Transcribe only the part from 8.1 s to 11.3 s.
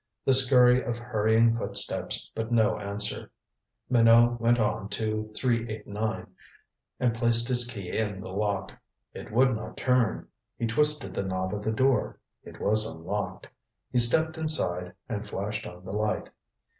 the lock. It would not turn. He twisted the